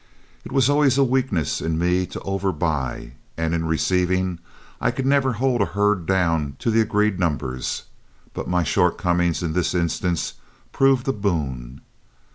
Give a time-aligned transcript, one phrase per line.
[0.43, 4.39] It was always a weakness in me to overbuy, and in receiving
[4.81, 7.83] I could never hold a herd down to the agreed numbers,
[8.33, 10.33] but my shortcomings in this instance
[10.71, 11.81] proved a boon.